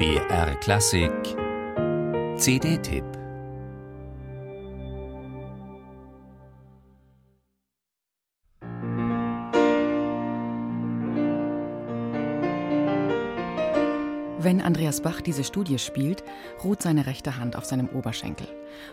BR 0.00 0.54
Klassik 0.60 1.12
CD-Tipp 2.38 3.04
Wenn 14.38 14.62
Andreas 14.62 15.02
Bach 15.02 15.20
diese 15.20 15.44
Studie 15.44 15.78
spielt, 15.78 16.24
ruht 16.64 16.80
seine 16.80 17.04
rechte 17.04 17.36
Hand 17.36 17.54
auf 17.54 17.66
seinem 17.66 17.90
Oberschenkel. 17.90 18.48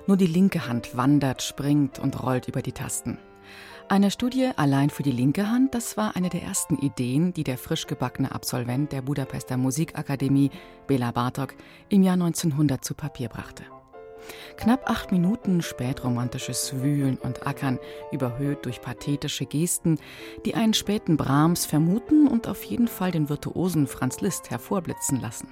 Nur 0.07 0.17
die 0.17 0.27
linke 0.27 0.67
Hand 0.67 0.97
wandert, 0.97 1.41
springt 1.41 1.99
und 1.99 2.21
rollt 2.21 2.49
über 2.49 2.61
die 2.61 2.73
Tasten. 2.73 3.17
Eine 3.89 4.11
Studie 4.11 4.51
allein 4.57 4.89
für 4.89 5.03
die 5.03 5.13
linke 5.13 5.49
Hand, 5.49 5.73
das 5.73 5.95
war 5.95 6.17
eine 6.17 6.27
der 6.27 6.43
ersten 6.43 6.77
Ideen, 6.77 7.31
die 7.31 7.45
der 7.45 7.57
frisch 7.57 7.87
gebackene 7.87 8.33
Absolvent 8.33 8.91
der 8.91 9.01
Budapester 9.01 9.55
Musikakademie, 9.55 10.51
Bela 10.87 11.11
Bartok, 11.11 11.55
im 11.87 12.03
Jahr 12.03 12.15
1900 12.15 12.83
zu 12.83 12.95
Papier 12.95 13.29
brachte. 13.29 13.63
Knapp 14.57 14.89
acht 14.89 15.13
Minuten 15.13 15.61
spätromantisches 15.61 16.81
Wühlen 16.81 17.17
und 17.17 17.47
Ackern, 17.47 17.79
überhöht 18.11 18.65
durch 18.65 18.81
pathetische 18.81 19.45
Gesten, 19.45 19.99
die 20.45 20.53
einen 20.53 20.73
späten 20.73 21.15
Brahms 21.15 21.65
vermuten 21.65 22.27
und 22.27 22.49
auf 22.49 22.63
jeden 22.65 22.89
Fall 22.89 23.11
den 23.11 23.29
Virtuosen 23.29 23.87
Franz 23.87 24.19
Liszt 24.19 24.49
hervorblitzen 24.49 25.21
lassen. 25.21 25.47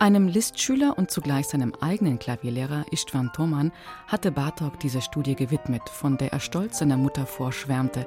Einem 0.00 0.28
Listschüler 0.28 0.96
und 0.96 1.10
zugleich 1.10 1.48
seinem 1.48 1.74
eigenen 1.80 2.20
Klavierlehrer 2.20 2.84
Istvan 2.92 3.32
Thoman 3.32 3.72
hatte 4.06 4.30
Bartok 4.30 4.78
diese 4.78 5.02
Studie 5.02 5.34
gewidmet, 5.34 5.82
von 5.88 6.16
der 6.16 6.32
er 6.32 6.38
stolz 6.38 6.78
seiner 6.78 6.96
Mutter 6.96 7.26
vorschwärmte. 7.26 8.06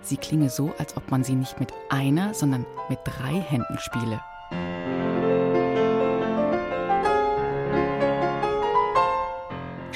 Sie 0.00 0.16
klinge 0.16 0.48
so, 0.48 0.72
als 0.78 0.96
ob 0.96 1.10
man 1.10 1.22
sie 1.22 1.34
nicht 1.34 1.60
mit 1.60 1.74
einer, 1.90 2.32
sondern 2.32 2.64
mit 2.88 3.00
drei 3.04 3.38
Händen 3.38 3.78
spiele. 3.78 4.22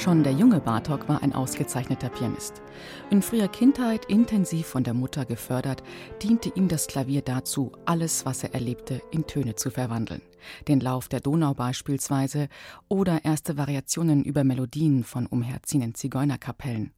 Schon 0.04 0.22
der 0.22 0.34
junge 0.34 0.60
Bartok 0.60 1.08
war 1.08 1.22
ein 1.22 1.32
ausgezeichneter 1.32 2.10
Pianist. 2.10 2.60
In 3.08 3.22
früher 3.22 3.48
Kindheit 3.48 4.04
intensiv 4.04 4.66
von 4.66 4.84
der 4.84 4.92
Mutter 4.92 5.24
gefördert, 5.24 5.82
diente 6.22 6.50
ihm 6.54 6.68
das 6.68 6.88
Klavier 6.88 7.22
dazu, 7.22 7.72
alles, 7.86 8.26
was 8.26 8.44
er 8.44 8.52
erlebte, 8.52 9.00
in 9.12 9.26
Töne 9.26 9.54
zu 9.54 9.70
verwandeln. 9.70 10.20
Den 10.68 10.80
Lauf 10.80 11.08
der 11.08 11.20
Donau 11.20 11.54
beispielsweise 11.54 12.48
oder 12.88 13.24
erste 13.24 13.56
Variationen 13.56 14.24
über 14.24 14.44
Melodien 14.44 15.04
von 15.04 15.24
umherziehenden 15.24 15.94
Zigeunerkapellen. 15.94 16.92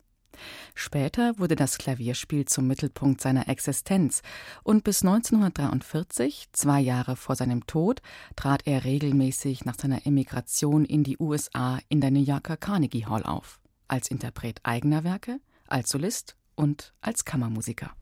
Später 0.75 1.39
wurde 1.39 1.57
das 1.57 1.79
Klavierspiel 1.79 2.45
zum 2.45 2.67
Mittelpunkt 2.67 3.21
seiner 3.21 3.49
Existenz 3.49 4.23
und 4.63 4.85
bis 4.85 5.03
1943, 5.03 6.49
zwei 6.53 6.81
Jahre 6.81 7.17
vor 7.17 7.37
seinem 7.37 7.67
Tod, 7.67 8.03
trat 8.37 8.67
er 8.67 8.85
regelmäßig 8.85 9.65
nach 9.65 9.77
seiner 9.79 10.07
Emigration 10.07 10.85
in 10.85 11.05
die 11.05 11.19
USA 11.19 11.79
in 11.89 12.01
der 12.01 12.11
New 12.11 12.23
Yorker 12.23 12.57
Carnegie 12.57 13.07
Hall 13.07 13.23
auf, 13.23 13.61
als 13.89 14.09
Interpret 14.09 14.61
eigener 14.63 15.05
Werke, 15.05 15.41
als 15.67 15.91
Solist 15.91 16.37
und 16.55 16.95
als 17.01 17.25
Kammermusiker. 17.25 17.93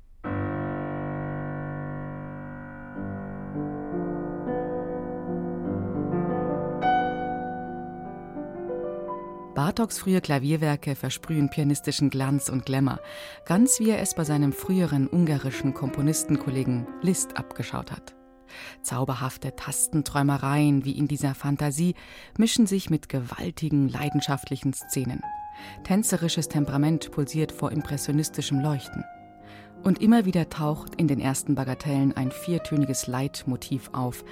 Bartoks 9.54 10.00
frühe 10.00 10.20
Klavierwerke 10.20 10.96
versprühen 10.96 11.48
pianistischen 11.48 12.10
Glanz 12.10 12.48
und 12.48 12.66
Glamour, 12.66 12.98
ganz 13.46 13.78
wie 13.78 13.90
er 13.90 14.00
es 14.00 14.16
bei 14.16 14.24
seinem 14.24 14.52
früheren 14.52 15.06
ungarischen 15.06 15.74
Komponistenkollegen 15.74 16.88
Liszt 17.02 17.36
abgeschaut 17.36 17.92
hat. 17.92 18.16
Zauberhafte 18.82 19.54
Tastenträumereien 19.54 20.84
wie 20.84 20.98
in 20.98 21.06
dieser 21.06 21.36
Fantasie 21.36 21.94
mischen 22.36 22.66
sich 22.66 22.90
mit 22.90 23.08
gewaltigen, 23.08 23.88
leidenschaftlichen 23.88 24.72
Szenen. 24.72 25.22
Tänzerisches 25.84 26.48
Temperament 26.48 27.12
pulsiert 27.12 27.52
vor 27.52 27.70
impressionistischem 27.70 28.58
Leuchten. 28.58 29.04
Und 29.84 30.00
immer 30.00 30.24
wieder 30.24 30.48
taucht 30.48 30.94
in 30.96 31.08
den 31.08 31.20
ersten 31.20 31.54
Bagatellen 31.54 32.16
ein 32.16 32.32
viertöniges 32.32 33.06
Leitmotiv 33.06 33.90
auf, 33.92 34.24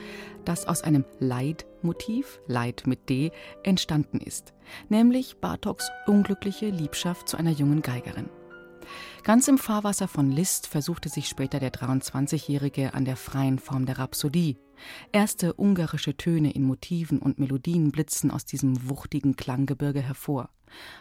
das 0.47 0.67
aus 0.67 0.83
einem 0.83 1.05
Leitmotiv, 1.21 2.41
Leid 2.47 2.85
mit 2.87 3.11
D, 3.11 3.33
entstanden 3.63 4.19
ist, 4.19 4.55
nämlich 4.89 5.37
Bartoks 5.41 5.91
unglückliche 6.07 6.71
Liebschaft 6.71 7.29
zu 7.29 7.37
einer 7.37 7.51
jungen 7.51 7.83
Geigerin. 7.83 8.31
Ganz 9.23 9.49
im 9.49 9.59
Fahrwasser 9.59 10.09
von 10.09 10.31
Liszt 10.31 10.67
versuchte 10.67 11.09
sich 11.09 11.29
später 11.29 11.61
der 11.61 11.73
23-Jährige 11.73 12.95
an 12.95 13.05
der 13.05 13.17
freien 13.17 13.59
Form 13.59 13.87
der 13.87 13.99
Rhapsodie. 13.99 14.57
Erste 15.13 15.55
ungarische 15.55 16.17
Töne 16.17 16.53
in 16.53 16.65
Motiven 16.65 17.19
und 17.19 17.39
Melodien 17.39 17.93
blitzen 17.93 18.31
aus 18.31 18.45
diesem 18.45 18.89
wuchtigen 18.89 19.37
Klanggebirge 19.37 20.01
hervor. 20.01 20.49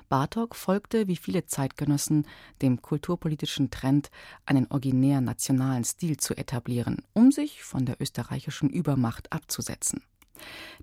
Bartok 0.09 0.55
folgte, 0.55 1.07
wie 1.07 1.15
viele 1.15 1.45
Zeitgenossen, 1.45 2.27
dem 2.61 2.81
kulturpolitischen 2.81 3.71
Trend, 3.71 4.09
einen 4.45 4.67
originär 4.69 5.21
nationalen 5.21 5.83
Stil 5.83 6.17
zu 6.17 6.35
etablieren, 6.35 7.03
um 7.13 7.31
sich 7.31 7.63
von 7.63 7.85
der 7.85 7.99
österreichischen 7.99 8.69
Übermacht 8.69 9.31
abzusetzen. 9.31 10.03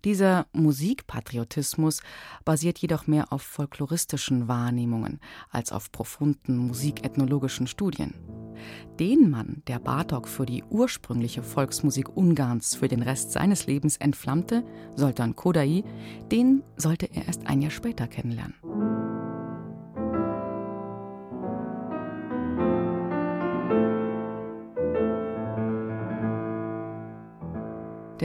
Dieser 0.04 0.46
Musikpatriotismus 0.52 2.00
basiert 2.44 2.78
jedoch 2.78 3.06
mehr 3.06 3.32
auf 3.32 3.42
folkloristischen 3.42 4.48
Wahrnehmungen 4.48 5.20
als 5.50 5.72
auf 5.72 5.92
profunden 5.92 6.56
musikethnologischen 6.56 7.66
Studien. 7.66 8.14
Den 8.98 9.30
Mann, 9.30 9.62
der 9.66 9.78
Bartok 9.78 10.28
für 10.28 10.46
die 10.46 10.64
ursprüngliche 10.64 11.42
Volksmusik 11.42 12.16
Ungarns 12.16 12.74
für 12.74 12.88
den 12.88 13.02
Rest 13.02 13.32
seines 13.32 13.66
Lebens 13.66 13.96
entflammte, 13.96 14.64
Soltan 14.96 15.36
Kodai, 15.36 15.84
den 16.32 16.62
sollte 16.76 17.06
er 17.06 17.26
erst 17.26 17.46
ein 17.46 17.62
Jahr 17.62 17.70
später 17.70 18.08
kennenlernen. 18.08 18.97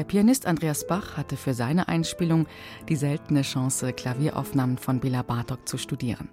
Der 0.03 0.07
Pianist 0.09 0.47
Andreas 0.47 0.85
Bach 0.85 1.15
hatte 1.15 1.37
für 1.37 1.53
seine 1.53 1.87
Einspielung 1.87 2.45
die 2.89 2.97
seltene 2.97 3.41
Chance, 3.41 3.93
Klavieraufnahmen 3.93 4.77
von 4.77 4.99
Bela 4.99 5.21
Bartok 5.21 5.65
zu 5.65 5.77
studieren. 5.77 6.27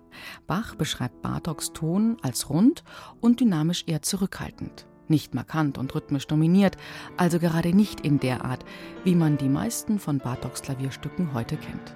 Bach 0.49 0.75
beschreibt 0.75 1.23
Bartoks 1.23 1.73
Ton 1.73 2.17
als 2.21 2.51
rund 2.51 2.83
und 3.21 3.39
dynamisch 3.39 3.85
eher 3.87 4.03
zurückhaltend. 4.03 4.89
Nicht 5.07 5.37
markant 5.37 5.79
und 5.79 5.95
rhythmisch 5.95 6.27
dominiert, 6.27 6.79
also 7.17 7.39
gerade 7.39 7.73
nicht 7.73 8.01
in 8.01 8.19
der 8.19 8.45
Art, 8.45 8.65
wie 9.05 9.15
man 9.15 9.39
die 9.39 9.49
meisten 9.49 10.01
von 10.01 10.19
Bartoks 10.19 10.63
Klavierstücken 10.63 11.33
heute 11.33 11.57
kennt. 11.57 11.95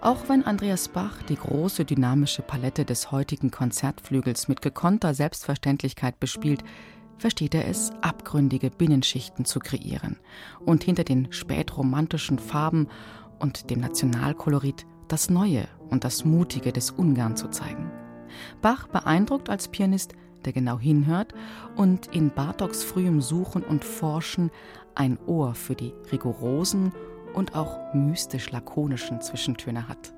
Auch 0.00 0.30
wenn 0.30 0.46
Andreas 0.46 0.88
Bach 0.88 1.22
die 1.24 1.36
große 1.36 1.84
dynamische 1.84 2.40
Palette 2.40 2.86
des 2.86 3.12
heutigen 3.12 3.50
Konzertflügels 3.50 4.48
mit 4.48 4.62
gekonnter 4.62 5.12
Selbstverständlichkeit 5.12 6.18
bespielt, 6.18 6.64
versteht 7.18 7.54
er 7.54 7.68
es, 7.68 7.90
abgründige 8.02 8.70
Binnenschichten 8.70 9.44
zu 9.44 9.60
kreieren 9.60 10.16
und 10.64 10.84
hinter 10.84 11.04
den 11.04 11.32
spätromantischen 11.32 12.38
Farben 12.38 12.88
und 13.38 13.70
dem 13.70 13.80
Nationalkolorit 13.80 14.86
das 15.08 15.30
Neue 15.30 15.68
und 15.90 16.04
das 16.04 16.24
Mutige 16.24 16.72
des 16.72 16.90
Ungarn 16.90 17.36
zu 17.36 17.48
zeigen. 17.48 17.90
Bach 18.60 18.88
beeindruckt 18.88 19.48
als 19.48 19.68
Pianist, 19.68 20.14
der 20.44 20.52
genau 20.52 20.78
hinhört 20.78 21.32
und 21.76 22.14
in 22.14 22.30
Bartoks 22.30 22.82
frühem 22.82 23.20
Suchen 23.20 23.62
und 23.62 23.84
Forschen 23.84 24.50
ein 24.94 25.18
Ohr 25.26 25.54
für 25.54 25.74
die 25.74 25.92
rigorosen 26.10 26.92
und 27.34 27.54
auch 27.54 27.94
mystisch 27.94 28.50
lakonischen 28.50 29.20
Zwischentöne 29.20 29.88
hat. 29.88 30.15